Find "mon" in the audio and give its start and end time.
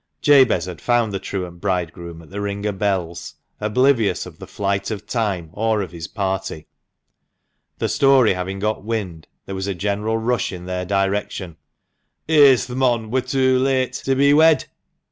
12.71-13.11